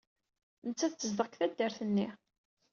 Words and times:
Nettat 0.67 0.93
tezdeɣ 0.99 1.25
deg 1.27 1.35
taddart-nni. 1.37 2.07